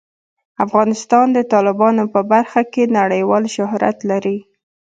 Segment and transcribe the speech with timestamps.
[0.65, 4.37] افغانستان د تالابونه په برخه کې نړیوال شهرت لري.